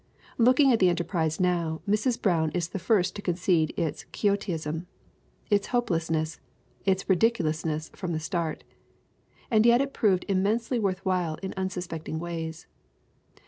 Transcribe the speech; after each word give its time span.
Looking 0.39 0.73
at 0.73 0.79
the 0.79 0.89
enterprise 0.89 1.39
now 1.39 1.79
Mrs. 1.87 2.19
Brown 2.19 2.49
is 2.55 2.69
the 2.69 2.79
first 2.79 3.15
to 3.15 3.21
concede 3.21 3.71
its 3.77 4.03
quixotism, 4.05 4.87
its 5.51 5.67
hopelessness, 5.67 6.39
its 6.85 7.07
ridiculousness 7.07 7.89
from 7.89 8.11
the 8.11 8.19
start. 8.19 8.63
And 9.51 9.63
yet 9.63 9.79
it 9.79 9.93
proved 9.93 10.25
im 10.27 10.41
mensely 10.41 10.79
worth 10.79 11.05
while 11.05 11.35
in 11.43 11.53
unsuspected 11.55 12.19
ways. 12.19 12.65